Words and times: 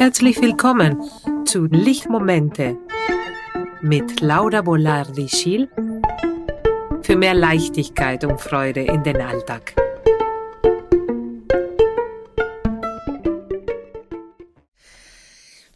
Herzlich 0.00 0.40
willkommen 0.40 0.98
zu 1.44 1.66
Lichtmomente 1.66 2.78
mit 3.82 4.22
Laura 4.22 4.62
Bolardi-Schiel 4.62 5.68
für 7.02 7.16
mehr 7.16 7.34
Leichtigkeit 7.34 8.24
und 8.24 8.40
Freude 8.40 8.80
in 8.80 9.02
den 9.02 9.20
Alltag. 9.20 9.74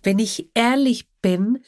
Wenn 0.02 0.18
ich 0.18 0.48
ehrlich 0.54 1.06
bin, 1.20 1.62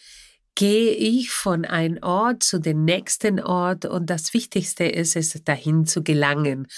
gehe 0.54 0.93
ich 0.93 1.32
von 1.32 1.66
einem 1.66 2.02
Ort 2.02 2.43
zu 2.43 2.59
dem 2.59 2.86
nächsten 2.86 3.38
Ort 3.38 3.84
und 3.84 4.09
das 4.09 4.32
Wichtigste 4.32 4.84
ist 4.84 5.14
es, 5.14 5.45
dahin 5.45 5.84
zu 5.84 6.02
gelangen 6.02 6.68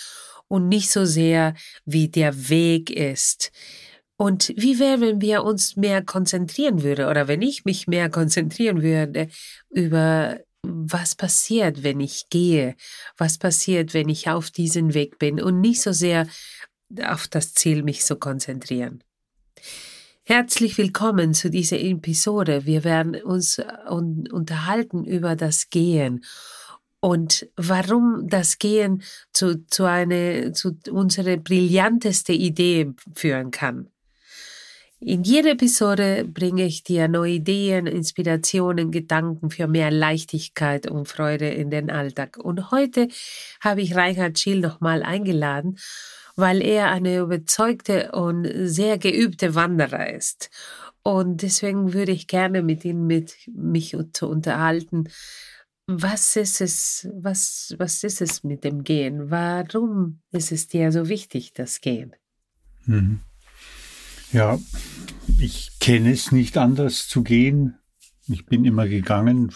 und 0.48 0.66
nicht 0.66 0.90
so 0.90 1.04
sehr, 1.04 1.54
wie 1.84 2.08
der 2.08 2.48
Weg 2.48 2.90
ist. 2.90 3.52
Und 4.20 4.52
wie 4.56 4.80
wäre, 4.80 5.00
wenn 5.00 5.20
wir 5.20 5.44
uns 5.44 5.76
mehr 5.76 6.02
konzentrieren 6.02 6.82
würden 6.82 7.06
oder 7.06 7.28
wenn 7.28 7.40
ich 7.40 7.64
mich 7.64 7.86
mehr 7.86 8.10
konzentrieren 8.10 8.82
würde 8.82 9.28
über 9.70 10.40
was 10.62 11.14
passiert, 11.14 11.84
wenn 11.84 12.00
ich 12.00 12.28
gehe, 12.28 12.74
was 13.16 13.38
passiert, 13.38 13.94
wenn 13.94 14.08
ich 14.08 14.28
auf 14.28 14.50
diesen 14.50 14.92
Weg 14.92 15.20
bin 15.20 15.40
und 15.40 15.60
nicht 15.60 15.80
so 15.80 15.92
sehr 15.92 16.26
auf 17.04 17.28
das 17.28 17.54
Ziel 17.54 17.84
mich 17.84 18.04
zu 18.04 18.16
konzentrieren. 18.16 19.04
Herzlich 20.24 20.76
willkommen 20.78 21.32
zu 21.32 21.48
dieser 21.48 21.78
Episode. 21.78 22.66
Wir 22.66 22.82
werden 22.82 23.14
uns 23.22 23.62
unterhalten 23.88 25.04
über 25.04 25.36
das 25.36 25.70
Gehen 25.70 26.24
und 26.98 27.48
warum 27.54 28.26
das 28.26 28.58
Gehen 28.58 29.04
zu, 29.32 29.64
zu, 29.68 29.84
eine, 29.84 30.50
zu 30.52 30.76
unserer 30.90 31.36
brillanteste 31.36 32.32
Idee 32.32 32.92
führen 33.14 33.52
kann. 33.52 33.92
In 35.00 35.22
jeder 35.22 35.52
Episode 35.52 36.24
bringe 36.24 36.64
ich 36.64 36.82
dir 36.82 37.06
neue 37.06 37.34
Ideen, 37.34 37.86
Inspirationen, 37.86 38.90
Gedanken 38.90 39.50
für 39.50 39.68
mehr 39.68 39.92
Leichtigkeit 39.92 40.90
und 40.90 41.06
Freude 41.06 41.48
in 41.48 41.70
den 41.70 41.88
Alltag. 41.88 42.36
Und 42.36 42.72
heute 42.72 43.06
habe 43.60 43.80
ich 43.80 43.94
Reinhard 43.94 44.36
Schiel 44.38 44.58
nochmal 44.58 45.04
eingeladen, 45.04 45.78
weil 46.34 46.62
er 46.62 46.90
eine 46.90 47.18
überzeugte 47.18 48.10
und 48.10 48.48
sehr 48.68 48.98
geübte 48.98 49.54
Wanderer 49.54 50.12
ist. 50.12 50.50
Und 51.04 51.42
deswegen 51.42 51.92
würde 51.92 52.10
ich 52.10 52.26
gerne 52.26 52.62
mit 52.62 52.84
ihm 52.84 53.06
mit 53.06 53.36
mich 53.46 53.96
zu 54.12 54.28
unterhalten. 54.28 55.04
Was 55.86 56.34
ist 56.34 56.60
es, 56.60 57.08
was, 57.14 57.72
was 57.78 58.02
ist 58.02 58.20
es 58.20 58.42
mit 58.42 58.64
dem 58.64 58.82
Gehen? 58.82 59.30
Warum 59.30 60.20
ist 60.32 60.50
es 60.50 60.66
dir 60.66 60.90
so 60.90 61.08
wichtig, 61.08 61.52
das 61.52 61.80
Gehen? 61.80 62.16
Mhm. 62.84 63.20
Ja, 64.32 64.58
ich 65.38 65.78
kenne 65.80 66.12
es 66.12 66.32
nicht 66.32 66.58
anders 66.58 67.08
zu 67.08 67.22
gehen. 67.22 67.78
Ich 68.28 68.44
bin 68.44 68.66
immer 68.66 68.86
gegangen. 68.86 69.54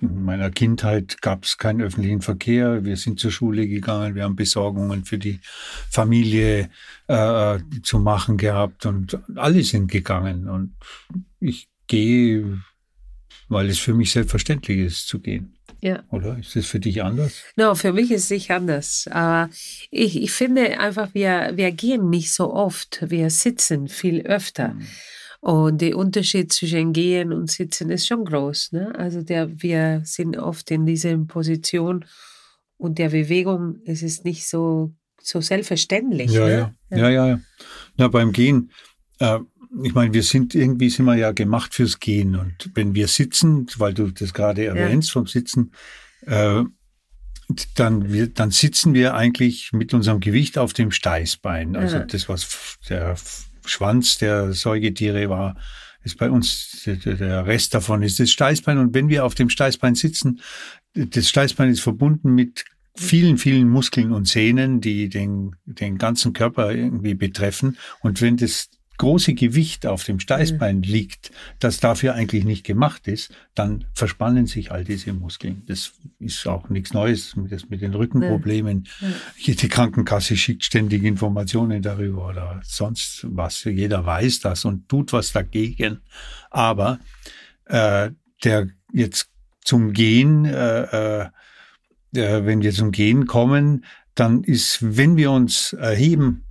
In 0.00 0.24
meiner 0.24 0.50
Kindheit 0.50 1.22
gab 1.22 1.44
es 1.44 1.56
keinen 1.56 1.80
öffentlichen 1.80 2.20
Verkehr. 2.20 2.84
Wir 2.84 2.98
sind 2.98 3.20
zur 3.20 3.30
Schule 3.30 3.66
gegangen. 3.66 4.14
Wir 4.14 4.24
haben 4.24 4.36
Besorgungen 4.36 5.06
für 5.06 5.16
die 5.16 5.40
Familie 5.88 6.68
äh, 7.06 7.58
zu 7.82 8.00
machen 8.00 8.36
gehabt 8.36 8.84
und 8.84 9.18
alle 9.34 9.62
sind 9.62 9.90
gegangen. 9.90 10.46
Und 10.48 10.74
ich 11.40 11.68
gehe, 11.86 12.60
weil 13.48 13.70
es 13.70 13.78
für 13.78 13.94
mich 13.94 14.12
selbstverständlich 14.12 14.78
ist 14.78 15.08
zu 15.08 15.20
gehen. 15.20 15.56
Ja. 15.84 16.02
Oder 16.10 16.38
ist 16.38 16.56
das 16.56 16.64
für 16.64 16.80
dich 16.80 17.02
anders? 17.02 17.42
No, 17.56 17.74
für 17.74 17.92
mich 17.92 18.10
ist 18.10 18.24
es 18.24 18.30
nicht 18.30 18.50
anders. 18.50 19.06
Aber 19.10 19.50
ich, 19.90 20.22
ich 20.22 20.32
finde 20.32 20.80
einfach, 20.80 21.12
wir, 21.12 21.52
wir 21.56 21.72
gehen 21.72 22.08
nicht 22.08 22.32
so 22.32 22.54
oft. 22.54 23.04
Wir 23.10 23.28
sitzen 23.28 23.88
viel 23.88 24.22
öfter. 24.22 24.68
Mhm. 24.68 24.86
Und 25.40 25.82
der 25.82 25.98
Unterschied 25.98 26.50
zwischen 26.54 26.94
Gehen 26.94 27.34
und 27.34 27.50
Sitzen 27.50 27.90
ist 27.90 28.06
schon 28.06 28.24
groß. 28.24 28.72
Ne? 28.72 28.94
Also 28.96 29.20
der, 29.20 29.60
wir 29.62 30.00
sind 30.04 30.38
oft 30.38 30.70
in 30.70 30.86
dieser 30.86 31.18
Position 31.18 32.06
und 32.78 32.96
der 32.98 33.10
Bewegung 33.10 33.76
ist 33.84 34.02
es 34.02 34.24
nicht 34.24 34.48
so, 34.48 34.94
so 35.20 35.42
selbstverständlich. 35.42 36.30
Ja, 36.32 36.46
ne? 36.46 36.72
ja. 36.88 36.96
ja, 36.96 37.10
ja, 37.10 37.26
ja. 37.26 37.40
Na, 37.98 38.08
beim 38.08 38.32
Gehen, 38.32 38.70
äh, 39.18 39.38
ich 39.82 39.94
meine, 39.94 40.12
wir 40.12 40.22
sind 40.22 40.54
irgendwie 40.54 40.90
sind 40.90 41.06
wir 41.06 41.16
ja 41.16 41.32
gemacht 41.32 41.74
fürs 41.74 41.98
Gehen. 41.98 42.36
Und 42.36 42.70
wenn 42.74 42.94
wir 42.94 43.08
sitzen, 43.08 43.66
weil 43.78 43.94
du 43.94 44.10
das 44.10 44.32
gerade 44.32 44.64
erwähnst 44.66 45.08
ja. 45.08 45.12
vom 45.14 45.26
Sitzen, 45.26 45.72
äh, 46.26 46.62
dann, 47.74 48.12
wir, 48.12 48.28
dann 48.28 48.50
sitzen 48.50 48.94
wir 48.94 49.14
eigentlich 49.14 49.72
mit 49.72 49.92
unserem 49.92 50.20
Gewicht 50.20 50.58
auf 50.58 50.72
dem 50.72 50.90
Steißbein. 50.90 51.76
Also 51.76 51.96
ja. 51.96 52.04
das, 52.04 52.28
was 52.28 52.78
der 52.88 53.16
Schwanz 53.66 54.18
der 54.18 54.52
Säugetiere 54.52 55.28
war, 55.28 55.56
ist 56.02 56.18
bei 56.18 56.30
uns 56.30 56.82
der 56.84 57.46
Rest 57.46 57.74
davon 57.74 58.02
ist 58.02 58.20
das 58.20 58.30
Steißbein. 58.30 58.78
Und 58.78 58.94
wenn 58.94 59.08
wir 59.08 59.24
auf 59.24 59.34
dem 59.34 59.48
Steißbein 59.48 59.94
sitzen, 59.94 60.40
das 60.94 61.28
Steißbein 61.28 61.70
ist 61.70 61.80
verbunden 61.80 62.34
mit 62.34 62.64
vielen, 62.96 63.38
vielen 63.38 63.68
Muskeln 63.68 64.12
und 64.12 64.28
Sehnen, 64.28 64.80
die 64.80 65.08
den, 65.08 65.56
den 65.64 65.98
ganzen 65.98 66.32
Körper 66.32 66.72
irgendwie 66.72 67.14
betreffen. 67.14 67.78
Und 68.00 68.20
wenn 68.20 68.36
das 68.36 68.68
große 68.98 69.34
Gewicht 69.34 69.86
auf 69.86 70.04
dem 70.04 70.20
Steißbein 70.20 70.76
mhm. 70.76 70.82
liegt, 70.82 71.30
das 71.58 71.80
dafür 71.80 72.14
eigentlich 72.14 72.44
nicht 72.44 72.64
gemacht 72.64 73.08
ist, 73.08 73.32
dann 73.54 73.84
verspannen 73.94 74.46
sich 74.46 74.70
all 74.70 74.84
diese 74.84 75.12
Muskeln. 75.12 75.62
Das 75.66 75.92
ist 76.18 76.46
auch 76.46 76.68
nichts 76.68 76.92
Neues 76.92 77.34
das 77.48 77.68
mit 77.68 77.82
den 77.82 77.94
Rückenproblemen. 77.94 78.86
Ja. 79.00 79.08
Jede 79.36 79.68
Krankenkasse 79.68 80.36
schickt 80.36 80.64
ständig 80.64 81.04
Informationen 81.04 81.82
darüber 81.82 82.28
oder 82.28 82.60
sonst 82.64 83.26
was. 83.28 83.64
Jeder 83.64 84.06
weiß 84.06 84.40
das 84.40 84.64
und 84.64 84.88
tut 84.88 85.12
was 85.12 85.32
dagegen. 85.32 86.00
Aber 86.50 86.98
äh, 87.66 88.10
der 88.44 88.68
jetzt 88.92 89.28
zum 89.64 89.92
Gehen, 89.92 90.44
äh, 90.44 91.22
äh, 91.22 91.30
wenn 92.12 92.62
wir 92.62 92.72
zum 92.72 92.92
Gehen 92.92 93.26
kommen, 93.26 93.84
dann 94.14 94.44
ist, 94.44 94.78
wenn 94.80 95.16
wir 95.16 95.30
uns 95.30 95.72
erheben. 95.72 96.44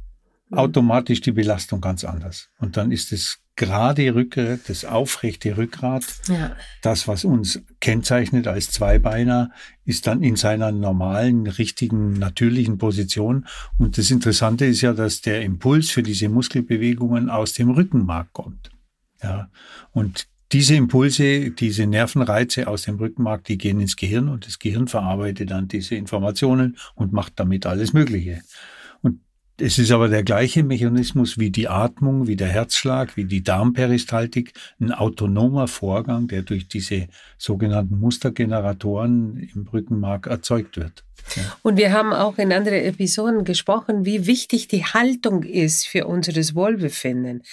Automatisch 0.58 1.22
die 1.22 1.32
Belastung 1.32 1.82
ganz 1.82 2.04
anders. 2.04 2.50
Und 2.60 2.78
dann 2.78 2.92
ist 2.92 3.12
das 3.12 3.40
gerade 3.56 4.16
Rückgrat, 4.16 4.62
das 4.68 4.86
aufrechte 4.86 5.58
Rückgrat, 5.58 6.04
ja. 6.28 6.56
das, 6.82 7.08
was 7.08 7.24
uns 7.24 7.62
kennzeichnet 7.80 8.48
als 8.48 8.72
Zweibeiner, 8.72 9.52
ist 9.86 10.08
dann 10.08 10.24
in 10.24 10.36
seiner 10.36 10.72
normalen, 10.72 11.48
richtigen, 11.48 12.14
natürlichen 12.14 12.78
Position. 12.78 13.46
Und 13.78 13.98
das 13.98 14.10
Interessante 14.10 14.66
ist 14.66 14.82
ja, 14.82 14.94
dass 14.94 15.22
der 15.22 15.42
Impuls 15.42 15.92
für 15.92 16.04
diese 16.04 16.30
Muskelbewegungen 16.30 17.30
aus 17.30 17.54
dem 17.54 17.70
Rückenmark 17.70 18.34
kommt. 18.34 18.72
Ja. 19.22 19.50
Und 19.92 20.28
diese 20.52 20.76
Impulse, 20.76 21.52
diese 21.52 21.88
Nervenreize 21.88 22.68
aus 22.68 22.84
dem 22.84 22.98
Rückenmark, 22.98 23.44
die 23.46 23.58
gehen 23.58 23.80
ins 23.80 23.96
Gehirn 23.96 24.30
und 24.30 24.46
das 24.46 24.60
Gehirn 24.60 24.88
verarbeitet 24.88 25.50
dann 25.50 25.68
diese 25.68 25.96
Informationen 25.96 26.78
und 26.94 27.12
macht 27.12 27.34
damit 27.38 27.66
alles 27.66 27.94
Mögliche. 27.94 28.42
Es 29.60 29.78
ist 29.78 29.92
aber 29.92 30.08
der 30.08 30.24
gleiche 30.24 30.64
Mechanismus 30.64 31.38
wie 31.38 31.52
die 31.52 31.68
Atmung, 31.68 32.26
wie 32.26 32.36
der 32.36 32.48
Herzschlag, 32.48 33.16
wie 33.16 33.26
die 33.26 33.44
Darmperistaltik, 33.44 34.54
ein 34.80 34.92
autonomer 34.92 35.68
Vorgang, 35.68 36.28
der 36.28 36.42
durch 36.42 36.68
diese 36.68 37.08
sogenannten 37.38 38.00
Mustergeneratoren 38.00 39.38
im 39.54 39.68
Rückenmark 39.68 40.26
erzeugt 40.26 40.78
wird. 40.78 41.04
Und 41.62 41.78
wir 41.78 41.94
haben 41.94 42.14
auch 42.14 42.38
in 42.40 42.52
anderen 42.52 42.84
Episoden 42.84 43.44
gesprochen, 43.44 44.06
wie 44.06 44.26
wichtig 44.26 44.68
die 44.68 44.86
Haltung 44.86 45.44
ist 45.44 45.88
für 45.88 46.08
unseres 46.08 46.56
Wohlbefinden. 46.56 47.44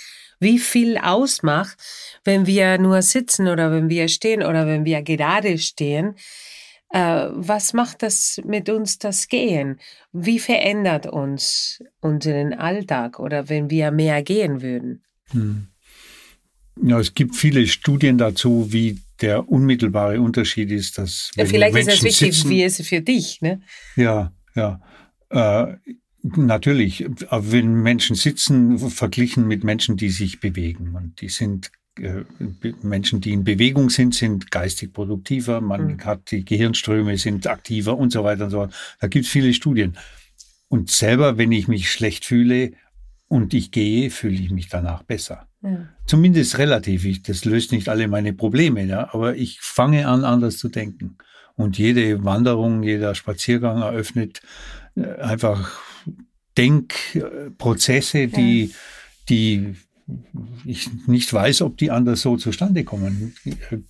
Wie 0.40 0.58
viel 0.58 0.96
ausmacht, 0.96 1.76
wenn 2.24 2.46
wir 2.46 2.78
nur 2.78 3.02
sitzen 3.02 3.46
oder 3.46 3.70
wenn 3.72 3.90
wir 3.90 4.08
stehen 4.08 4.42
oder 4.42 4.66
wenn 4.66 4.86
wir 4.86 5.02
gerade 5.02 5.58
stehen 5.58 6.14
was 6.92 7.72
macht 7.72 8.02
das 8.02 8.40
mit 8.44 8.68
uns 8.68 8.98
das 8.98 9.28
Gehen? 9.28 9.78
Wie 10.12 10.38
verändert 10.38 11.06
uns 11.06 11.82
unseren 12.00 12.52
Alltag 12.52 13.20
oder 13.20 13.48
wenn 13.48 13.70
wir 13.70 13.90
mehr 13.90 14.22
gehen 14.22 14.60
würden? 14.60 15.04
Hm. 15.30 15.68
Ja, 16.82 16.98
es 16.98 17.14
gibt 17.14 17.36
viele 17.36 17.66
Studien 17.66 18.18
dazu, 18.18 18.72
wie 18.72 18.98
der 19.20 19.48
unmittelbare 19.48 20.20
Unterschied 20.20 20.70
ist, 20.70 20.98
dass 20.98 21.30
ja, 21.36 21.44
vielleicht 21.44 21.74
Menschen 21.74 21.90
ist 21.90 21.98
es 21.98 22.04
wichtig, 22.04 22.34
sitzen, 22.34 22.50
wie 22.50 22.62
es 22.62 22.80
für 22.86 23.00
dich, 23.00 23.40
ne? 23.42 23.60
Ja, 23.96 24.32
ja. 24.54 24.80
Äh, 25.28 25.76
natürlich, 26.22 27.06
wenn 27.30 27.74
Menschen 27.74 28.16
sitzen, 28.16 28.78
verglichen 28.78 29.46
mit 29.46 29.62
Menschen, 29.62 29.96
die 29.96 30.10
sich 30.10 30.40
bewegen 30.40 30.94
und 30.94 31.20
die 31.20 31.28
sind 31.28 31.66
äh, 31.66 31.79
Menschen, 32.82 33.20
die 33.20 33.32
in 33.32 33.44
Bewegung 33.44 33.90
sind, 33.90 34.14
sind 34.14 34.50
geistig 34.50 34.92
produktiver, 34.92 35.60
man 35.60 35.94
mhm. 35.94 36.04
hat 36.04 36.30
die 36.30 36.44
Gehirnströme 36.44 37.18
sind 37.18 37.46
aktiver 37.46 37.96
und 37.96 38.12
so 38.12 38.24
weiter 38.24 38.44
und 38.44 38.50
so 38.50 38.58
fort. 38.58 38.74
Da 39.00 39.08
gibt 39.08 39.26
es 39.26 39.30
viele 39.30 39.52
Studien. 39.52 39.96
Und 40.68 40.90
selber, 40.90 41.36
wenn 41.36 41.52
ich 41.52 41.68
mich 41.68 41.90
schlecht 41.90 42.24
fühle 42.24 42.72
und 43.28 43.54
ich 43.54 43.70
gehe, 43.70 44.10
fühle 44.10 44.40
ich 44.40 44.50
mich 44.50 44.68
danach 44.68 45.02
besser. 45.02 45.48
Ja. 45.62 45.88
Zumindest 46.06 46.58
relativ. 46.58 47.04
Ich, 47.04 47.22
das 47.22 47.44
löst 47.44 47.72
nicht 47.72 47.88
alle 47.88 48.08
meine 48.08 48.32
Probleme, 48.32 48.84
ja, 48.84 49.12
aber 49.12 49.36
ich 49.36 49.60
fange 49.60 50.06
an, 50.06 50.24
anders 50.24 50.58
zu 50.58 50.68
denken. 50.68 51.16
Und 51.56 51.76
jede 51.76 52.24
Wanderung, 52.24 52.82
jeder 52.82 53.14
Spaziergang 53.14 53.82
eröffnet 53.82 54.40
äh, 54.96 55.20
einfach 55.20 55.80
Denkprozesse, 56.56 58.28
die, 58.28 58.66
ja. 58.66 58.74
die 59.28 59.76
ich 60.64 60.88
nicht 61.06 61.32
weiß, 61.32 61.62
ob 61.62 61.76
die 61.76 61.90
anders 61.90 62.22
so 62.22 62.36
zustande 62.36 62.84
kommen 62.84 63.34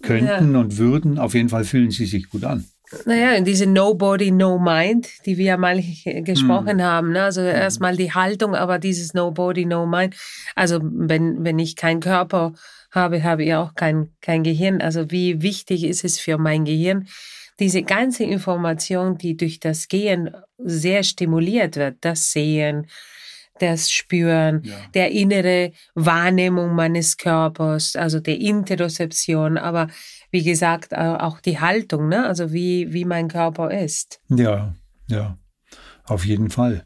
könnten 0.03 0.55
ja. 0.55 0.61
und 0.61 0.79
würden. 0.79 1.19
Auf 1.19 1.35
jeden 1.35 1.49
Fall 1.49 1.65
fühlen 1.65 1.91
sie 1.91 2.07
sich 2.07 2.29
gut 2.29 2.45
an. 2.45 2.65
Naja, 3.07 3.41
diese 3.41 3.67
Nobody, 3.67 4.33
No 4.33 4.59
Mind, 4.59 5.09
die 5.25 5.39
wir 5.39 5.45
ja 5.45 5.57
mal 5.57 5.83
gesprochen 6.05 6.79
hm. 6.79 6.83
haben. 6.83 7.13
Ne? 7.13 7.23
Also 7.23 7.41
hm. 7.41 7.49
erstmal 7.49 7.97
die 7.97 8.13
Haltung, 8.13 8.55
aber 8.55 8.79
dieses 8.79 9.15
Nobody, 9.15 9.65
No 9.65 9.87
Mind. 9.87 10.17
Also 10.57 10.81
wenn, 10.83 11.45
wenn 11.45 11.59
ich 11.59 11.77
keinen 11.77 12.01
Körper 12.01 12.55
habe, 12.91 13.23
habe 13.23 13.45
ich 13.45 13.55
auch 13.55 13.75
kein, 13.75 14.11
kein 14.21 14.43
Gehirn. 14.43 14.81
Also 14.81 15.11
wie 15.11 15.43
wichtig 15.43 15.85
ist 15.85 16.05
es 16.05 16.19
für 16.19 16.39
mein 16.39 16.65
Gehirn, 16.65 17.07
diese 17.61 17.83
ganze 17.83 18.25
Information, 18.25 19.19
die 19.19 19.37
durch 19.37 19.61
das 19.61 19.89
Gehen 19.89 20.31
sehr 20.59 21.03
stimuliert 21.03 21.77
wird, 21.77 21.99
das 22.01 22.33
Sehen, 22.33 22.87
das 23.61 23.91
Spüren, 23.91 24.63
ja. 24.65 24.77
der 24.95 25.11
innere 25.11 25.73
Wahrnehmung 25.95 26.75
meines 26.75 27.17
Körpers, 27.17 27.97
also 27.97 28.21
der 28.21 28.39
Interozeption, 28.39 29.59
aber 29.59 29.89
wie 30.31 30.43
gesagt, 30.43 30.97
auch 30.97 31.41
die 31.41 31.59
Haltung, 31.59 32.09
ne? 32.09 32.27
also 32.27 32.53
wie, 32.53 32.93
wie 32.93 33.05
mein 33.05 33.29
Körper 33.29 33.71
ist. 33.71 34.21
Ja, 34.29 34.75
ja, 35.09 35.37
auf 36.05 36.25
jeden 36.25 36.51
Fall. 36.51 36.85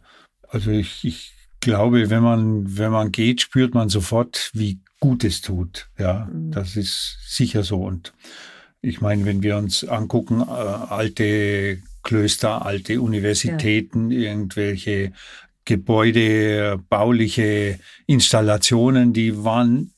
Also 0.49 0.71
ich, 0.71 1.05
ich 1.05 1.35
glaube, 1.61 2.11
wenn 2.11 2.23
man, 2.23 2.79
wenn 2.79 2.93
man 2.93 3.13
geht, 3.13 3.43
spürt 3.43 3.75
man 3.75 3.89
sofort, 3.89 4.51
wie 4.55 4.81
gut 5.01 5.25
es 5.25 5.41
tut. 5.41 5.89
Ja, 5.99 6.29
mhm. 6.33 6.51
das 6.51 6.77
ist 6.77 7.19
sicher 7.27 7.63
so. 7.63 7.83
Und 7.83 8.13
ich 8.81 9.01
meine, 9.01 9.25
wenn 9.25 9.43
wir 9.43 9.57
uns 9.57 9.85
angucken, 9.85 10.41
äh, 10.41 10.45
alte 10.45 11.79
Klöster, 12.03 12.65
alte 12.65 13.01
Universitäten, 13.01 14.11
ja. 14.11 14.31
irgendwelche 14.31 15.13
Gebäude, 15.65 16.79
bauliche 16.89 17.79
Installationen, 18.07 19.13
die 19.13 19.45
waren 19.45 19.93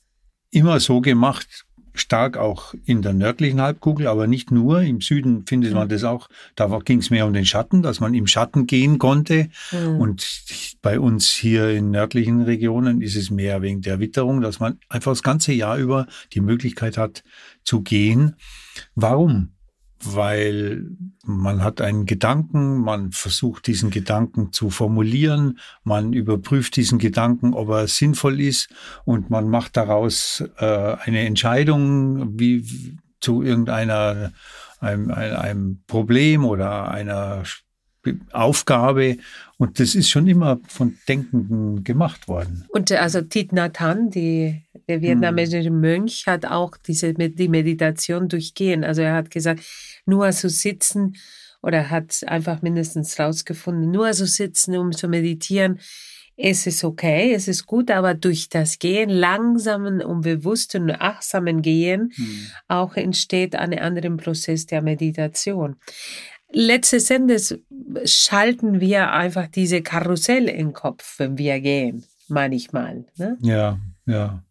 immer 0.50 0.80
so 0.80 1.00
gemacht, 1.00 1.66
stark 1.98 2.36
auch 2.36 2.74
in 2.84 3.02
der 3.02 3.12
nördlichen 3.12 3.60
Halbkugel, 3.60 4.06
aber 4.06 4.26
nicht 4.26 4.50
nur. 4.50 4.82
Im 4.82 5.00
Süden 5.00 5.46
findet 5.46 5.74
man 5.74 5.88
das 5.88 6.04
auch. 6.04 6.28
Da 6.54 6.66
ging 6.84 6.98
es 6.98 7.10
mehr 7.10 7.26
um 7.26 7.32
den 7.32 7.46
Schatten, 7.46 7.82
dass 7.82 8.00
man 8.00 8.14
im 8.14 8.26
Schatten 8.26 8.66
gehen 8.66 8.98
konnte. 8.98 9.48
Mhm. 9.72 10.00
Und 10.00 10.44
bei 10.82 11.00
uns 11.00 11.30
hier 11.30 11.70
in 11.70 11.90
nördlichen 11.90 12.42
Regionen 12.42 13.00
ist 13.00 13.16
es 13.16 13.30
mehr 13.30 13.62
wegen 13.62 13.80
der 13.80 13.98
Witterung, 13.98 14.40
dass 14.40 14.60
man 14.60 14.78
einfach 14.88 15.12
das 15.12 15.22
ganze 15.22 15.52
Jahr 15.52 15.78
über 15.78 16.06
die 16.32 16.40
Möglichkeit 16.40 16.98
hat 16.98 17.24
zu 17.64 17.82
gehen. 17.82 18.36
Warum? 18.94 19.55
Weil 20.02 20.86
man 21.24 21.64
hat 21.64 21.80
einen 21.80 22.06
Gedanken, 22.06 22.78
man 22.78 23.12
versucht 23.12 23.66
diesen 23.66 23.90
Gedanken 23.90 24.52
zu 24.52 24.70
formulieren, 24.70 25.58
man 25.84 26.12
überprüft 26.12 26.76
diesen 26.76 26.98
Gedanken, 26.98 27.54
ob 27.54 27.70
er 27.70 27.88
sinnvoll 27.88 28.40
ist 28.40 28.68
und 29.04 29.30
man 29.30 29.48
macht 29.48 29.76
daraus 29.76 30.44
äh, 30.58 30.64
eine 30.64 31.26
Entscheidung 31.26 32.38
wie 32.38 32.96
zu 33.20 33.42
irgendeiner 33.42 34.32
einem, 34.80 35.10
einem 35.10 35.82
Problem 35.86 36.44
oder 36.44 36.88
einer 36.90 37.42
Aufgabe. 38.32 39.16
Und 39.58 39.80
das 39.80 39.94
ist 39.94 40.10
schon 40.10 40.26
immer 40.26 40.58
von 40.68 40.96
Denkenden 41.08 41.82
gemacht 41.82 42.28
worden. 42.28 42.66
Und 42.68 42.90
äh, 42.90 42.96
also 42.96 43.22
Thich 43.22 43.52
Nhat 43.52 43.78
die, 44.14 44.62
der 44.88 45.02
vietnamesische 45.02 45.68
hm. 45.68 45.80
Mönch, 45.80 46.26
hat 46.26 46.46
auch 46.46 46.76
diese, 46.76 47.14
die 47.14 47.48
Meditation 47.48 48.28
durchgehen. 48.28 48.84
Also 48.84 49.02
er 49.02 49.14
hat 49.14 49.30
gesagt, 49.30 49.60
nur 50.04 50.30
so 50.32 50.48
sitzen 50.48 51.16
oder 51.62 51.90
hat 51.90 52.22
einfach 52.26 52.62
mindestens 52.62 53.18
rausgefunden, 53.18 53.90
nur 53.90 54.12
so 54.14 54.24
sitzen, 54.24 54.76
um 54.76 54.92
zu 54.92 55.08
meditieren, 55.08 55.80
es 56.38 56.66
ist 56.66 56.84
okay, 56.84 57.32
es 57.32 57.48
ist 57.48 57.64
gut, 57.64 57.90
aber 57.90 58.12
durch 58.12 58.50
das 58.50 58.78
Gehen, 58.78 59.08
langsamen 59.08 60.02
und 60.02 60.20
bewussten 60.20 60.90
achtsamen 60.90 61.62
Gehen, 61.62 62.12
hm. 62.14 62.46
auch 62.68 62.94
entsteht 62.96 63.56
ein 63.56 63.78
anderer 63.78 64.14
Prozess 64.16 64.66
der 64.66 64.82
Meditation 64.82 65.76
letztes 66.52 67.10
Endes 67.10 67.58
schalten 68.04 68.80
wir 68.80 69.12
einfach 69.12 69.46
diese 69.46 69.82
Karussell 69.82 70.48
im 70.48 70.72
Kopf, 70.72 71.18
wenn 71.18 71.38
wir 71.38 71.60
gehen, 71.60 72.04
manchmal. 72.28 73.04
Ne? 73.16 73.36
Ja, 73.42 73.78
ja. 74.06 74.42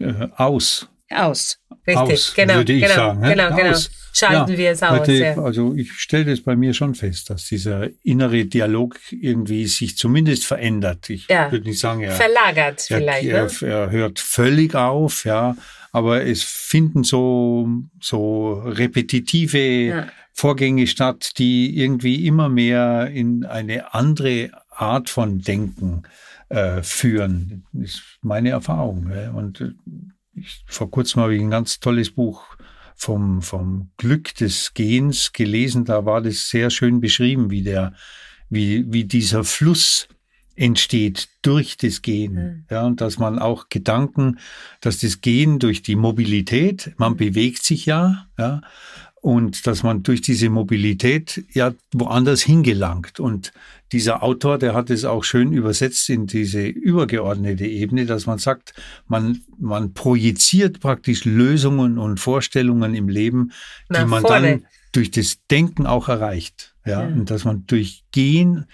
Äh, 0.00 0.28
aus. 0.36 0.88
Aus. 1.10 1.58
Richtig, 1.86 1.96
aus, 1.96 2.34
genau, 2.34 2.54
würde 2.54 2.72
ich 2.72 2.82
genau, 2.82 2.94
sagen. 2.94 3.20
Ne? 3.20 3.30
Genau, 3.30 3.56
genau. 3.56 3.78
Schalten 4.12 4.52
ja, 4.52 4.58
wir 4.58 4.70
es 4.72 4.82
aus. 4.82 5.00
Heute, 5.00 5.12
ja. 5.12 5.38
Also 5.38 5.74
ich 5.74 5.92
stelle 5.92 6.26
das 6.26 6.40
bei 6.40 6.56
mir 6.56 6.74
schon 6.74 6.94
fest, 6.94 7.30
dass 7.30 7.46
dieser 7.46 7.88
innere 8.02 8.44
Dialog 8.44 8.98
irgendwie 9.10 9.66
sich 9.66 9.96
zumindest 9.96 10.44
verändert. 10.44 11.08
Ich 11.08 11.28
ja. 11.28 11.50
würde 11.50 11.66
nicht 11.66 11.78
sagen, 11.78 12.02
er 12.02 12.12
verlagert 12.12 12.90
er, 12.90 12.98
vielleicht. 12.98 13.28
Er, 13.28 13.44
ne? 13.44 13.74
er, 13.74 13.90
hört 13.90 14.18
völlig 14.18 14.74
auf, 14.74 15.24
ja. 15.24 15.56
Aber 15.92 16.24
es 16.24 16.42
finden 16.42 17.04
so 17.04 17.68
so 18.00 18.60
repetitive 18.64 19.58
ja. 19.58 20.06
Vorgänge 20.34 20.86
statt, 20.86 21.38
die 21.38 21.78
irgendwie 21.78 22.26
immer 22.26 22.48
mehr 22.48 23.10
in 23.12 23.44
eine 23.44 23.94
andere 23.94 24.50
Art 24.70 25.08
von 25.08 25.40
Denken 25.40 26.02
äh, 26.48 26.82
führen. 26.82 27.64
Das 27.72 27.90
ist 27.90 28.02
meine 28.22 28.50
Erfahrung. 28.50 29.10
Ja. 29.10 29.30
Und 29.32 29.60
äh, 29.60 29.72
ich, 30.34 30.64
vor 30.66 30.90
kurzem 30.90 31.22
habe 31.22 31.34
ich 31.34 31.40
ein 31.40 31.50
ganz 31.50 31.80
tolles 31.80 32.10
Buch 32.10 32.44
vom, 32.94 33.42
vom 33.42 33.90
Glück 33.96 34.34
des 34.34 34.74
Gehens 34.74 35.32
gelesen. 35.32 35.84
Da 35.84 36.04
war 36.04 36.20
das 36.20 36.48
sehr 36.48 36.70
schön 36.70 37.00
beschrieben, 37.00 37.50
wie 37.50 37.62
der, 37.62 37.92
wie, 38.50 38.92
wie 38.92 39.04
dieser 39.04 39.44
Fluss 39.44 40.08
entsteht 40.56 41.28
durch 41.42 41.76
das 41.76 42.02
Gehen. 42.02 42.34
Mhm. 42.34 42.64
Ja, 42.70 42.84
und 42.84 43.00
dass 43.00 43.18
man 43.18 43.38
auch 43.38 43.68
Gedanken, 43.68 44.38
dass 44.80 44.98
das 44.98 45.20
Gehen 45.20 45.60
durch 45.60 45.82
die 45.82 45.94
Mobilität, 45.94 46.92
man 46.98 47.12
mhm. 47.12 47.18
bewegt 47.18 47.62
sich 47.62 47.86
ja, 47.86 48.26
ja, 48.36 48.60
und 49.20 49.66
dass 49.66 49.82
man 49.82 50.02
durch 50.02 50.20
diese 50.20 50.48
Mobilität 50.48 51.44
ja 51.52 51.74
woanders 51.92 52.42
hingelangt. 52.42 53.20
Und 53.20 53.52
dieser 53.92 54.22
Autor, 54.22 54.58
der 54.58 54.74
hat 54.74 54.90
es 54.90 55.04
auch 55.04 55.24
schön 55.24 55.52
übersetzt 55.52 56.08
in 56.10 56.26
diese 56.26 56.66
übergeordnete 56.66 57.66
Ebene, 57.66 58.06
dass 58.06 58.26
man 58.26 58.38
sagt, 58.38 58.74
man, 59.06 59.40
man 59.58 59.94
projiziert 59.94 60.80
praktisch 60.80 61.24
Lösungen 61.24 61.98
und 61.98 62.20
Vorstellungen 62.20 62.94
im 62.94 63.08
Leben, 63.08 63.52
die 63.90 64.04
man 64.04 64.22
dann 64.22 64.66
durch 64.92 65.10
das 65.10 65.38
Denken 65.50 65.86
auch 65.86 66.08
erreicht. 66.08 66.74
Ja, 66.84 67.02
ja. 67.02 67.08
und 67.08 67.30
dass 67.30 67.44
man 67.44 67.64
durch 67.66 68.04
Gehen 68.12 68.66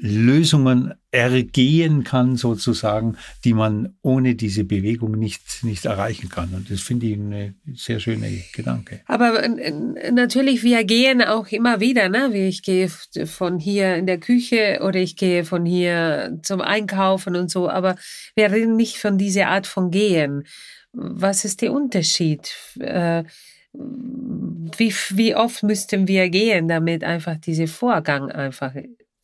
Lösungen 0.00 0.94
ergehen 1.10 2.04
kann, 2.04 2.36
sozusagen, 2.36 3.16
die 3.44 3.54
man 3.54 3.96
ohne 4.02 4.34
diese 4.34 4.64
Bewegung 4.64 5.12
nicht, 5.12 5.64
nicht 5.64 5.86
erreichen 5.86 6.28
kann. 6.28 6.52
Und 6.54 6.70
das 6.70 6.80
finde 6.80 7.06
ich 7.06 7.14
eine 7.14 7.54
sehr 7.74 7.98
schöne 7.98 8.30
Gedanke. 8.52 9.00
Aber 9.06 9.42
äh, 9.42 10.10
natürlich, 10.12 10.62
wir 10.62 10.84
gehen 10.84 11.22
auch 11.22 11.48
immer 11.48 11.80
wieder, 11.80 12.08
ne? 12.08 12.30
Ich 12.36 12.62
gehe 12.62 12.88
von 12.88 13.58
hier 13.58 13.96
in 13.96 14.06
der 14.06 14.18
Küche 14.18 14.80
oder 14.82 15.00
ich 15.00 15.16
gehe 15.16 15.44
von 15.44 15.64
hier 15.64 16.38
zum 16.42 16.60
Einkaufen 16.60 17.34
und 17.34 17.50
so. 17.50 17.68
Aber 17.68 17.96
wir 18.34 18.52
reden 18.52 18.76
nicht 18.76 18.98
von 18.98 19.18
dieser 19.18 19.48
Art 19.48 19.66
von 19.66 19.90
Gehen. 19.90 20.44
Was 20.92 21.44
ist 21.44 21.62
der 21.62 21.72
Unterschied? 21.72 22.54
Äh, 22.78 23.24
wie, 23.72 24.94
wie 25.10 25.34
oft 25.34 25.62
müssten 25.62 26.08
wir 26.08 26.28
gehen, 26.30 26.68
damit 26.68 27.04
einfach 27.04 27.36
dieser 27.36 27.68
Vorgang 27.68 28.30
einfach 28.30 28.74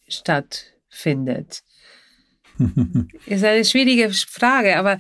stattfindet? 0.09 1.63
ist 3.27 3.45
eine 3.45 3.65
schwierige 3.65 4.11
Frage, 4.11 4.77
aber 4.77 4.99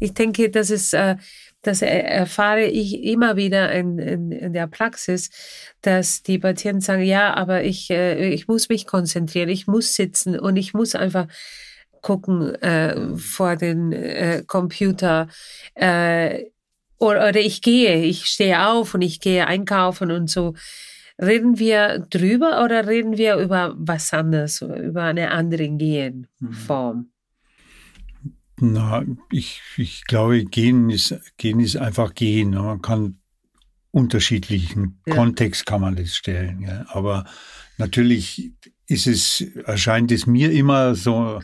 ich 0.00 0.14
denke, 0.14 0.50
das 0.50 0.70
ist, 0.70 0.94
äh, 0.94 1.16
das 1.62 1.82
erfahre 1.82 2.64
ich 2.64 3.02
immer 3.02 3.36
wieder 3.36 3.72
in, 3.72 3.98
in, 3.98 4.32
in, 4.32 4.52
der 4.52 4.66
Praxis, 4.66 5.30
dass 5.80 6.22
die 6.22 6.38
Patienten 6.38 6.80
sagen, 6.80 7.02
ja, 7.02 7.34
aber 7.34 7.62
ich, 7.64 7.90
äh, 7.90 8.28
ich 8.30 8.48
muss 8.48 8.68
mich 8.68 8.86
konzentrieren, 8.86 9.48
ich 9.48 9.66
muss 9.66 9.94
sitzen 9.94 10.38
und 10.38 10.56
ich 10.56 10.74
muss 10.74 10.94
einfach 10.94 11.26
gucken 12.00 12.54
äh, 12.56 13.16
vor 13.16 13.56
den 13.56 13.92
äh, 13.92 14.42
Computer. 14.46 15.28
Äh, 15.74 16.44
oder, 16.98 17.28
oder 17.28 17.40
ich 17.40 17.62
gehe, 17.62 18.02
ich 18.02 18.26
stehe 18.26 18.66
auf 18.66 18.94
und 18.94 19.02
ich 19.02 19.20
gehe 19.20 19.46
einkaufen 19.46 20.10
und 20.10 20.30
so. 20.30 20.54
Reden 21.20 21.58
wir 21.58 22.06
drüber 22.10 22.64
oder 22.64 22.88
reden 22.88 23.16
wir 23.16 23.36
über 23.36 23.74
was 23.76 24.12
anderes, 24.12 24.62
über 24.62 25.04
eine 25.04 25.30
andere 25.30 25.68
Genform? 25.68 27.10
Na, 28.60 29.04
ich, 29.30 29.60
ich 29.76 30.04
glaube, 30.04 30.44
Gehen 30.44 30.90
ist, 30.90 31.14
Gehen 31.36 31.60
ist 31.60 31.76
einfach 31.76 32.14
Gehen. 32.14 32.50
Man 32.50 32.82
kann 32.82 33.18
unterschiedlichen 33.90 35.00
ja. 35.06 35.14
Kontext 35.14 35.66
kann 35.66 35.80
man 35.80 35.96
das 35.96 36.16
stellen. 36.16 36.62
Ja. 36.62 36.84
Aber 36.88 37.24
natürlich 37.78 38.52
ist 38.86 39.06
es, 39.06 39.40
erscheint 39.64 40.10
es 40.12 40.26
mir 40.26 40.50
immer 40.50 40.94
so, 40.94 41.40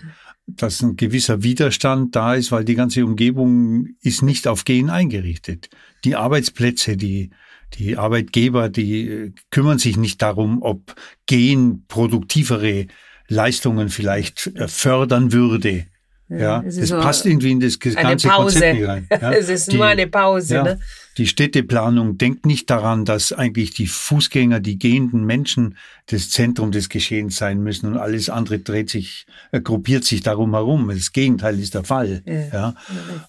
dass 0.47 0.83
ein 0.83 0.97
gewisser 0.97 1.43
Widerstand 1.43 2.17
da 2.17 2.35
ist, 2.35 2.51
weil 2.51 2.65
die 2.65 2.75
ganze 2.75 3.05
Umgebung 3.05 3.87
ist 4.01 4.23
nicht 4.23 4.49
auf 4.49 4.65
Gehen 4.65 4.91
eingerichtet. 4.91 5.69
Die 6.05 6.17
Arbeitsplätze, 6.17 6.97
die, 6.97 7.31
die 7.75 7.97
Arbeitgeber, 7.97 8.69
die 8.69 9.09
äh, 9.09 9.33
kümmern 9.51 9.79
sich 9.79 9.97
nicht 9.97 10.23
darum, 10.23 10.63
ob 10.63 10.95
Gehen 11.27 11.85
produktivere 11.89 12.87
Leistungen 13.29 13.89
vielleicht 13.89 14.49
äh, 14.49 14.69
fördern 14.69 15.33
würde. 15.33 15.87
Ja, 16.29 16.63
es, 16.65 16.77
es 16.77 16.91
passt 16.91 17.27
irgendwie 17.27 17.51
in 17.51 17.61
das 17.61 17.79
ganze 17.81 18.29
Konzept 18.29 18.79
nicht 18.79 18.89
rein. 18.89 19.09
Ja? 19.11 19.33
es 19.33 19.49
ist 19.49 19.73
die, 19.73 19.77
nur 19.77 19.87
eine 19.87 20.07
Pause. 20.07 20.55
Ja, 20.55 20.63
ne? 20.63 20.81
Die 21.19 21.27
Städteplanung 21.27 22.19
denkt 22.19 22.47
nicht 22.47 22.71
daran, 22.71 23.05
dass 23.05 23.33
eigentlich 23.33 23.71
die 23.71 23.87
Fußgänger, 23.87 24.61
die 24.61 24.79
gehenden 24.79 25.25
Menschen 25.25 25.77
das 26.07 26.31
Zentrum 26.31 26.71
des 26.71 26.89
Geschehens 26.89 27.37
sein 27.37 27.63
müssen 27.63 27.87
und 27.87 27.99
alles 27.99 28.31
andere 28.31 28.59
dreht 28.59 28.91
sich, 28.91 29.27
äh, 29.53 29.61
gruppiert 29.61 30.05
sich 30.05 30.23
darum 30.23 30.55
herum. 30.55 30.89
Das 30.89 31.13
Gegenteil 31.13 31.59
ist 31.59 31.75
der 31.75 31.85
Fall. 31.85 32.23
Ja, 32.27 32.75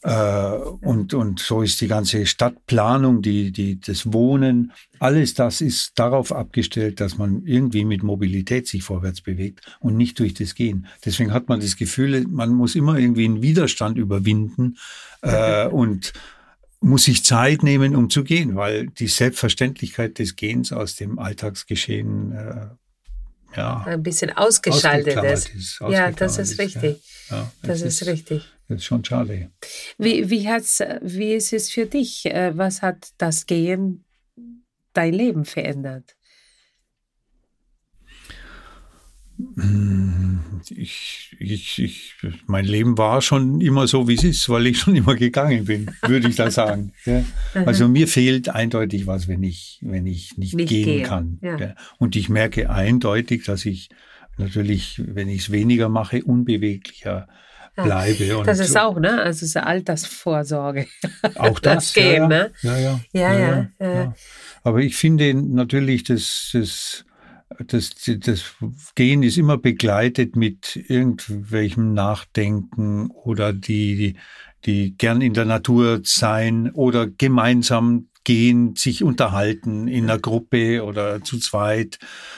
ja. 0.04 0.56
Äh, 0.56 0.58
und, 0.86 1.14
und 1.14 1.40
so 1.40 1.62
ist 1.62 1.82
die 1.82 1.88
ganze 1.88 2.26
Stadtplanung, 2.26 3.22
die, 3.22 3.52
die, 3.52 3.80
das 3.80 4.14
Wohnen, 4.14 4.72
alles 5.00 5.34
das 5.34 5.62
ist 5.62 5.98
darauf 5.98 6.32
abgestellt, 6.32 7.00
dass 7.00 7.18
man 7.18 7.44
irgendwie 7.46 7.86
mit 7.86 8.04
Mobilität 8.04 8.68
sich 8.68 8.84
vorwärts 8.84 9.22
bewegt 9.22 9.62
und 9.80 9.98
nicht 9.98 10.20
durch 10.20 10.36
das 10.36 10.54
Gehen. 10.54 10.86
Deswegen 11.04 11.34
hat 11.34 11.50
man 11.50 11.60
das 11.60 11.76
Gefühl, 11.76 12.24
man 12.28 12.54
muss 12.54 12.76
immer 12.76 12.98
irgendwie 13.00 13.26
einen 13.26 13.42
Widerstand 13.42 13.98
überwinden 13.98 14.78
äh, 15.24 15.68
und 15.68 16.14
muss 16.82 17.04
sich 17.04 17.24
Zeit 17.24 17.64
nehmen, 17.64 17.96
um 17.96 18.10
zu 18.10 18.24
gehen, 18.24 18.56
weil 18.56 18.88
die 18.88 19.08
Selbstverständlichkeit 19.08 20.20
des 20.20 20.36
Gehens 20.36 20.74
aus 20.74 20.96
dem 20.96 21.20
Alltagsgeschehen 21.20 22.32
äh, 22.32 22.68
ja, 23.56 23.84
ein 23.86 24.04
bisschen 24.04 24.32
ausgeschaltet 24.32 25.24
ist. 25.24 25.54
ist 25.54 25.80
ja, 25.80 26.12
das 26.12 26.38
ist 26.38 26.60
richtig. 26.60 27.04
Ja. 27.30 27.38
Ja, 27.38 27.52
das 27.62 27.82
ist, 27.82 28.02
ist, 28.02 28.08
richtig. 28.08 28.44
Das 28.68 28.78
ist 28.78 28.86
schon 28.86 29.06
schade. 29.06 29.52
Wie, 29.98 30.30
wie, 30.30 30.48
hat's, 30.50 30.82
wie 31.02 31.34
ist 31.34 31.54
es 31.54 31.70
für 31.70 31.86
dich? 31.86 32.26
Äh, 32.26 32.58
was 32.58 32.82
hat 32.82 33.10
das 33.18 33.46
Gehen 33.46 34.04
dein 34.94 35.14
Leben 35.14 35.46
verändert? 35.46 36.16
Ich, 40.70 41.36
ich, 41.40 41.80
ich, 41.80 42.14
mein 42.46 42.66
Leben 42.66 42.98
war 42.98 43.22
schon 43.22 43.62
immer 43.62 43.88
so, 43.88 44.08
wie 44.08 44.16
es 44.16 44.24
ist, 44.24 44.50
weil 44.50 44.68
ich 44.68 44.80
schon 44.80 44.96
immer 44.96 45.16
gegangen 45.16 45.66
bin, 45.66 45.92
würde 46.06 46.28
ich 46.28 46.36
da 46.36 46.52
sagen. 46.52 46.94
Ja. 47.06 47.24
Also 47.66 47.88
mir 47.88 48.08
fehlt 48.08 48.50
eindeutig 48.50 49.08
was, 49.08 49.28
wenn 49.28 49.44
ich, 49.44 49.80
wenn 49.82 50.06
ich 50.06 50.38
nicht, 50.38 50.56
nicht 50.56 50.70
gehen, 50.70 50.86
gehen, 50.86 51.04
kann. 51.04 51.40
Ja. 51.42 51.76
Und 51.98 52.16
ich 52.16 52.30
merke 52.30 52.70
eindeutig, 52.70 53.46
dass 53.46 53.66
ich 53.66 53.90
natürlich, 54.38 55.02
wenn 55.06 55.30
ich 55.30 55.44
es 55.44 55.52
weniger 55.52 55.90
mache, 55.90 56.24
unbeweglicher 56.24 57.28
bleibe. 57.76 58.44
Das 58.46 58.60
ist 58.60 58.78
auch, 58.78 59.00
ne? 59.00 59.22
Also 59.22 59.38
es 59.38 59.56
ist 59.56 59.58
Altersvorsorge. 59.58 60.88
Auch 61.36 61.60
das, 61.62 61.76
das 61.86 61.94
Gehen, 61.94 62.24
ja, 62.24 62.28
ne? 62.28 62.52
Ja 62.62 62.78
ja. 62.78 63.00
Ja, 63.14 63.40
ja, 63.40 63.68
ja, 63.80 64.16
Aber 64.64 64.80
ich 64.80 64.96
finde 64.96 65.34
natürlich, 65.34 66.04
dass 66.04 66.50
das 66.54 67.06
das, 67.68 67.92
das 68.20 68.56
Gehen 68.96 69.24
ist 69.24 69.38
immer 69.38 69.58
begleitet 69.58 70.36
mit 70.36 70.76
irgendwelchem 70.76 71.94
Nachdenken 71.94 73.10
oder 73.12 73.54
die, 73.54 74.16
die 74.66 74.96
gern 74.98 75.22
in 75.22 75.34
der 75.34 75.46
Natur 75.46 76.02
sein 76.04 76.72
oder 76.72 77.08
gemeinsam 77.08 78.08
gehen, 78.24 78.76
sich 78.76 79.04
unterhalten 79.04 79.88
in 79.88 80.04
einer 80.04 80.20
Gruppe 80.20 80.84
oder 80.84 81.24
zu 81.24 81.40
zweit. 81.40 81.98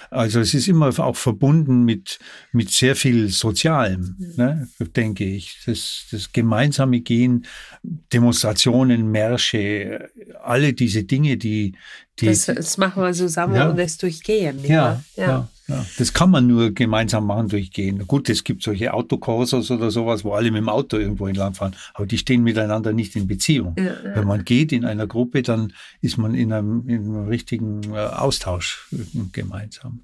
Also 0.10 0.40
es 0.40 0.54
ist 0.54 0.68
immer 0.68 0.98
auch 1.00 1.16
verbunden 1.16 1.84
mit, 1.84 2.20
mit 2.52 2.70
sehr 2.72 2.96
viel 2.96 3.30
Sozialem, 3.30 4.16
ne, 4.38 4.68
denke 4.96 5.26
ich. 5.26 5.60
Das, 5.66 6.06
das 6.12 6.32
gemeinsame 6.32 7.02
Gehen, 7.02 7.46
Demonstrationen, 7.84 9.12
Märsche, 9.12 10.10
alle 10.42 10.74
diese 10.74 11.04
Dinge, 11.04 11.38
die, 11.38 11.74
die, 12.20 12.28
das, 12.28 12.46
das 12.46 12.78
machen 12.78 13.04
wir 13.04 13.12
zusammen 13.14 13.56
ja. 13.56 13.70
und 13.70 13.78
das 13.78 13.98
durchgehen. 13.98 14.60
Ja, 14.64 15.04
ja, 15.16 15.28
ja. 15.28 15.50
Ja, 15.68 15.86
Das 15.98 16.14
kann 16.14 16.30
man 16.30 16.48
nur 16.48 16.72
gemeinsam 16.72 17.26
machen, 17.26 17.50
durchgehen. 17.50 18.06
Gut, 18.08 18.30
es 18.30 18.44
gibt 18.44 18.64
solche 18.64 18.94
Autokursos 18.94 19.72
oder 19.72 19.92
sowas, 19.92 20.24
wo 20.24 20.34
alle 20.34 20.52
mit 20.52 20.60
dem 20.60 20.70
Auto 20.70 20.98
irgendwo 20.98 21.28
entlang 21.28 21.54
fahren, 21.54 21.76
aber 21.94 22.06
die 22.06 22.18
stehen 22.18 22.44
miteinander 22.44 22.94
nicht 22.94 23.16
in 23.16 23.28
Beziehung. 23.28 23.76
Wenn 23.76 24.28
man 24.28 24.44
geht 24.44 24.72
in 24.72 24.86
einer 24.86 25.08
Gruppe, 25.08 25.42
dann 25.42 25.74
ist 26.02 26.18
man 26.18 26.36
in 26.36 26.52
einem, 26.52 26.88
in 26.88 27.06
einem 27.06 27.28
richtigen 27.28 27.82
äh, 27.94 27.98
Austausch 27.98 28.90
gemeinsam. 29.32 30.02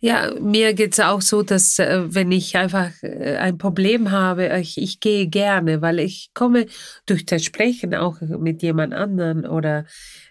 Ja, 0.00 0.32
mir 0.40 0.74
geht 0.74 0.92
es 0.92 1.00
auch 1.00 1.20
so, 1.20 1.42
dass 1.42 1.78
äh, 1.78 2.02
wenn 2.14 2.32
ich 2.32 2.56
einfach 2.56 2.90
äh, 3.02 3.36
ein 3.36 3.58
Problem 3.58 4.10
habe, 4.10 4.58
ich, 4.60 4.78
ich 4.78 5.00
gehe 5.00 5.26
gerne, 5.26 5.82
weil 5.82 5.98
ich 6.00 6.30
komme 6.34 6.66
durch 7.06 7.26
das 7.26 7.44
Sprechen 7.44 7.94
auch 7.94 8.20
mit 8.20 8.62
jemand 8.62 8.94
anderen 8.94 9.46
oder 9.46 9.84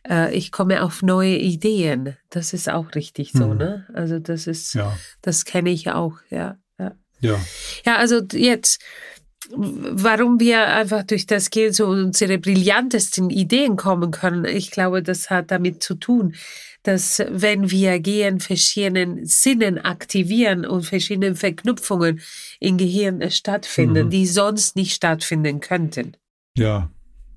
äh, 0.07 0.33
ich 0.35 0.51
komme 0.51 0.83
auf 0.83 1.01
neue 1.01 1.37
Ideen. 1.37 2.17
Das 2.29 2.53
ist 2.53 2.69
auch 2.69 2.95
richtig 2.95 3.31
so, 3.31 3.47
mhm. 3.47 3.57
ne? 3.57 3.87
Also 3.93 4.19
das 4.19 4.47
ist, 4.47 4.73
ja. 4.73 4.97
das 5.21 5.45
kenne 5.45 5.69
ich 5.69 5.89
auch, 5.89 6.17
ja, 6.29 6.57
ja. 6.77 6.95
Ja. 7.21 7.39
Ja, 7.85 7.95
also 7.97 8.21
jetzt 8.31 8.81
warum 9.55 10.39
wir 10.39 10.67
einfach 10.67 11.03
durch 11.03 11.25
das 11.25 11.49
Gehen 11.49 11.73
so 11.73 11.87
unsere 11.87 12.37
brillantesten 12.37 13.29
Ideen 13.29 13.75
kommen 13.75 14.11
können. 14.11 14.45
Ich 14.45 14.71
glaube, 14.71 15.01
das 15.01 15.29
hat 15.29 15.51
damit 15.51 15.81
zu 15.83 15.95
tun, 15.95 16.35
dass 16.83 17.21
wenn 17.29 17.71
wir 17.71 17.99
Gehen 17.99 18.39
verschiedenen 18.39 19.25
Sinnen 19.25 19.79
aktivieren 19.79 20.65
und 20.65 20.83
verschiedene 20.83 21.35
Verknüpfungen 21.35 22.21
im 22.59 22.77
Gehirn 22.77 23.29
stattfinden, 23.31 24.05
mhm. 24.05 24.09
die 24.11 24.25
sonst 24.25 24.75
nicht 24.75 24.93
stattfinden 24.93 25.59
könnten. 25.59 26.15
Ja, 26.55 26.89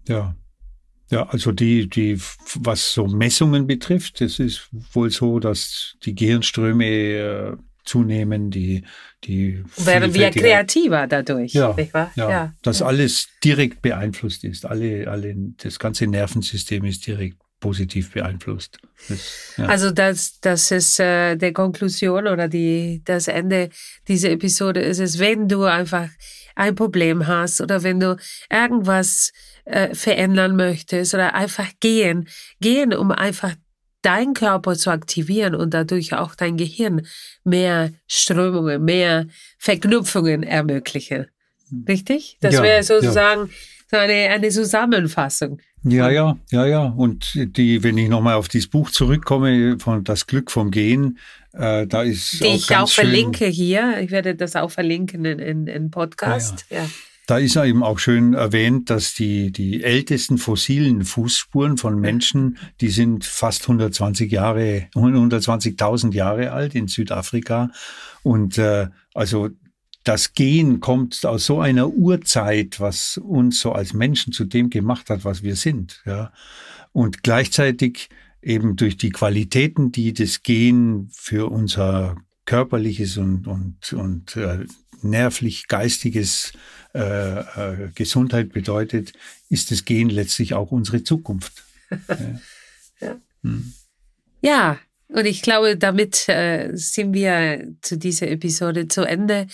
ja. 0.07 0.37
Ja, 1.11 1.29
also 1.29 1.53
die, 1.53 1.91
die, 1.91 2.19
was 2.55 2.95
so 2.95 3.07
Messungen 3.07 3.67
betrifft, 3.67 4.23
es 4.23 4.39
ist 4.39 4.71
wohl 4.95 5.11
so, 5.11 5.41
dass 5.41 5.97
die 6.05 6.15
Gehirnströme 6.15 6.87
äh, 6.87 7.57
zunehmen, 7.85 8.51
die, 8.51 8.85
die 9.25 9.63
werden 9.77 10.15
wir 10.15 10.31
kreativer 10.31 11.07
dadurch, 11.07 11.53
ja, 11.53 11.75
ja, 11.77 12.11
ja, 12.17 12.55
dass 12.63 12.81
ja. 12.81 12.87
alles 12.87 13.29
direkt 13.43 13.83
beeinflusst 13.83 14.45
ist, 14.45 14.67
alle, 14.67 15.09
alle, 15.09 15.35
das 15.63 15.79
ganze 15.79 16.07
Nervensystem 16.07 16.85
ist 16.85 17.07
direkt 17.07 17.37
positiv 17.61 18.13
beeinflusst. 18.13 18.79
Das, 19.09 19.55
ja. 19.57 19.67
Also 19.67 19.91
das, 19.91 20.41
das 20.41 20.71
ist 20.71 20.99
äh, 21.01 21.37
der 21.37 21.53
Konklusion 21.53 22.27
oder 22.27 22.49
die, 22.49 23.03
das 23.05 23.29
Ende 23.29 23.71
dieser 24.09 24.31
Episode 24.31 24.81
ist 24.81 24.99
es, 24.99 25.19
wenn 25.19 25.49
du 25.49 25.65
einfach 25.65 26.09
ein 26.55 26.75
Problem 26.75 27.27
hast 27.27 27.61
oder 27.61 27.83
wenn 27.83 28.01
du 28.01 28.17
irgendwas 28.51 29.33
äh, 29.65 29.95
verändern 29.95 30.57
möchtest 30.57 31.15
oder 31.15 31.35
einfach 31.35 31.69
gehen, 31.81 32.29
gehen, 32.61 32.93
um 32.93 33.11
einfach 33.13 33.55
deinen 34.03 34.35
Körper 34.35 34.75
zu 34.75 34.91
aktivieren 34.91 35.55
und 35.55 35.73
dadurch 35.75 36.15
auch 36.15 36.35
dein 36.35 36.57
Gehirn 36.57 37.07
mehr 37.45 37.93
Strömungen, 38.07 38.85
mehr 38.85 39.27
Verknüpfungen 39.59 40.43
ermöglichen. 40.43 41.27
Hm. 41.69 41.85
Richtig? 41.89 42.37
Das 42.41 42.55
ja, 42.55 42.63
wäre 42.63 42.83
sozusagen 42.83 43.47
ja. 43.47 43.53
so 43.91 43.97
eine, 43.97 44.29
eine 44.31 44.49
Zusammenfassung. 44.51 45.61
Ja, 45.85 46.11
ja, 46.11 46.37
ja, 46.51 46.67
ja. 46.67 46.85
Und 46.85 47.33
die, 47.35 47.83
wenn 47.83 47.99
ich 47.99 48.09
nochmal 48.09 48.35
auf 48.35 48.49
dieses 48.49 48.69
Buch 48.69 48.91
zurückkomme, 48.91 49.79
von 49.79 50.05
Das 50.05 50.27
Glück 50.27 50.51
vom 50.51 50.71
Gehen, 50.71 51.19
äh, 51.55 51.87
da 51.87 52.03
ist 52.03 52.41
die 52.41 52.47
auch 52.47 52.55
ich 52.55 52.77
auch 52.77 52.89
verlinke 52.89 53.47
hier. 53.47 53.99
Ich 54.01 54.11
werde 54.11 54.37
das 54.37 54.55
auch 54.55 54.71
verlinken 54.71 55.25
in, 55.25 55.39
in, 55.39 55.67
in 55.67 55.91
Podcast. 55.91 56.67
Ja, 56.71 56.79
ja. 56.79 56.89
Da 57.27 57.39
ist 57.39 57.55
ja 57.55 57.65
eben 57.65 57.85
auch 57.85 58.01
schön 58.01 58.35
erwähnt, 58.35 58.91
dass 58.91 59.15
die, 59.15 59.53
die 59.53 59.85
ältesten 59.85 60.39
fossilen 60.39 61.05
Fußspuren 61.05 61.77
von 61.79 62.01
Menschen, 62.01 62.59
die 62.81 62.89
sind 62.89 63.25
fast 63.25 63.63
120 63.63 64.31
Jahre, 64.31 64.89
120.000 64.95 66.15
Jahre 66.15 66.51
alt 66.51 66.75
in 66.75 66.89
Südafrika. 66.89 67.71
Und 68.25 68.59
äh, 68.59 68.89
also 69.15 69.51
das 70.05 70.35
Gehen 70.35 70.81
kommt 70.81 71.25
aus 71.25 71.47
so 71.47 71.61
einer 71.61 71.91
Urzeit, 71.91 72.81
was 72.81 73.19
uns 73.19 73.61
so 73.61 73.73
als 73.73 73.93
Menschen 73.95 74.33
zu 74.33 74.45
dem 74.45 74.69
gemacht 74.69 75.09
hat, 75.09 75.25
was 75.25 75.45
wir 75.45 75.55
sind. 75.55 76.03
Ja. 76.07 76.33
Und 76.91 77.23
gleichzeitig 77.23 78.09
eben 78.43 78.75
durch 78.75 78.97
die 78.97 79.11
Qualitäten, 79.11 79.93
die 79.93 80.13
das 80.13 80.43
Gehen 80.43 81.09
für 81.13 81.51
unser 81.51 82.17
körperliches 82.45 83.17
und, 83.17 83.47
und, 83.47 83.93
und 83.93 84.37
äh, 84.37 84.67
nervlich-geistiges 85.03 86.53
äh, 86.95 87.39
äh, 87.39 87.89
Gesundheit 87.95 88.53
bedeutet, 88.53 89.13
ist 89.49 89.71
das 89.71 89.85
Gehen 89.85 90.11
letztlich 90.11 90.55
auch 90.55 90.71
unsere 90.71 91.05
Zukunft. 91.05 91.65
ja. 93.01 93.17
Hm. 93.43 93.73
ja. 94.41 94.79
Und 95.09 95.27
ich 95.27 95.43
glaube, 95.43 95.77
damit 95.77 96.27
äh, 96.31 96.71
sind 96.73 97.13
wir 97.13 97.75
zu 97.83 97.99
dieser 97.99 98.29
Episode 98.29 98.89
zu 98.89 99.03
Ende. 99.03 99.47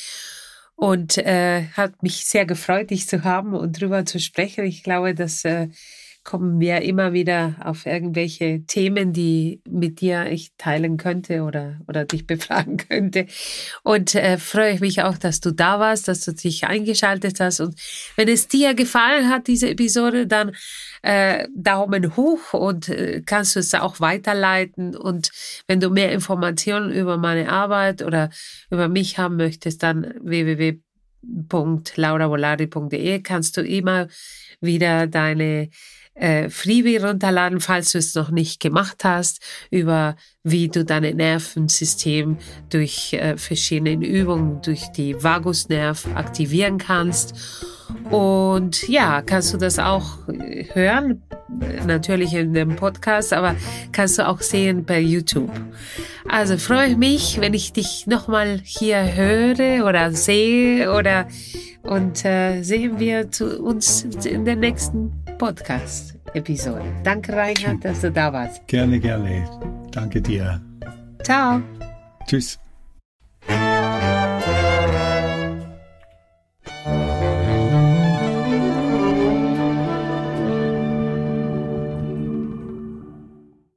Und 0.76 1.18
äh, 1.18 1.64
hat 1.73 2.04
mich 2.04 2.26
sehr 2.26 2.47
gefreut, 2.47 2.90
dich 2.90 3.09
zu 3.09 3.25
haben 3.25 3.54
und 3.54 3.80
drüber 3.80 4.07
zu 4.07 4.21
sprechen. 4.21 4.64
Ich 4.64 4.85
glaube, 4.85 5.16
dass 5.16 5.45
äh, 5.45 5.68
kommen 6.28 6.61
wir 6.61 6.82
immer 6.82 7.14
wieder 7.14 7.54
auf 7.64 7.87
irgendwelche 7.87 8.62
Themen, 8.66 9.14
die 9.14 9.62
mit 9.66 10.02
dir 10.02 10.26
ich 10.26 10.52
teilen 10.58 10.99
könnte 10.99 11.40
oder, 11.40 11.80
oder 11.88 12.04
dich 12.04 12.26
befragen 12.26 12.76
könnte. 12.88 13.25
Und 13.82 14.14
äh, 14.14 14.37
freue 14.37 14.78
mich 14.78 15.02
auch, 15.02 15.16
dass 15.16 15.40
du 15.40 15.52
da 15.52 15.80
warst, 15.80 16.06
dass 16.06 16.26
du 16.26 16.35
dich 16.35 16.66
eingeschaltet 16.66 17.40
hast. 17.40 17.61
Und 17.61 17.80
wenn 18.16 18.28
es 18.28 18.47
dir 18.47 18.75
gefallen 18.75 19.30
hat, 19.30 19.47
diese 19.47 19.70
Episode, 19.70 20.26
dann 20.26 20.54
äh, 21.00 21.49
Daumen 21.56 22.14
hoch 22.14 22.52
und 22.52 22.90
äh, 22.90 23.23
kannst 23.25 23.56
du 23.56 23.61
es 23.61 23.73
auch 23.73 23.99
weiterleiten. 23.99 24.94
Und 24.94 25.30
wenn 25.66 25.80
du 25.80 25.88
mehr 25.88 26.12
Informationen 26.12 26.92
über 26.92 27.16
meine 27.16 27.50
Arbeit 27.50 28.02
oder 28.02 28.28
über 28.70 28.88
mich 28.88 29.16
haben 29.16 29.37
möchtest, 29.37 29.82
dann 29.82 30.12
www 30.20 30.76
www.lauravolari.de 31.20 33.23
kannst 33.23 33.56
du 33.56 33.62
immer 33.62 34.06
wieder 34.61 35.08
deine 35.08 35.68
äh, 36.18 36.50
Freebie 36.50 36.98
runterladen, 36.98 37.60
falls 37.60 37.92
du 37.92 37.98
es 37.98 38.14
noch 38.14 38.30
nicht 38.30 38.60
gemacht 38.60 39.04
hast, 39.04 39.40
über 39.70 40.16
wie 40.42 40.68
du 40.68 40.84
dein 40.84 41.16
Nervensystem 41.16 42.38
durch 42.70 43.12
äh, 43.12 43.37
verschiedene 43.37 43.92
Übungen, 43.92 44.62
durch 44.62 44.88
die 44.88 45.22
Vagusnerv 45.22 46.06
aktivieren 46.14 46.78
kannst. 46.78 47.34
Und 48.10 48.88
ja, 48.88 49.22
kannst 49.22 49.52
du 49.52 49.58
das 49.58 49.78
auch 49.78 50.28
äh, 50.28 50.66
hören, 50.72 51.22
natürlich 51.87 52.34
in 52.34 52.52
dem 52.52 52.76
Podcast, 52.76 53.32
aber 53.32 53.56
kannst 53.92 54.18
du 54.18 54.26
auch 54.26 54.40
sehen 54.40 54.84
per 54.84 54.98
YouTube. 54.98 55.50
Also 56.28 56.58
freue 56.58 56.90
ich 56.90 56.96
mich, 56.96 57.40
wenn 57.40 57.54
ich 57.54 57.72
dich 57.72 58.06
nochmal 58.06 58.60
hier 58.64 59.14
höre 59.14 59.87
oder 59.87 60.12
sehe 60.12 60.92
oder 60.92 61.26
und 61.82 62.25
äh, 62.25 62.62
sehen 62.62 62.99
wir 62.99 63.30
zu 63.30 63.62
uns 63.62 64.04
in 64.25 64.44
der 64.44 64.56
nächsten 64.56 65.12
Podcast-Episode. 65.38 66.85
Danke, 67.04 67.35
Reinhard, 67.35 67.85
dass 67.85 68.00
du 68.00 68.11
da 68.11 68.32
warst. 68.32 68.66
Gerne, 68.66 68.99
gerne. 68.99 69.49
Danke 69.90 70.20
dir. 70.20 70.61
Ciao. 71.23 71.61
Tschüss. 72.26 72.58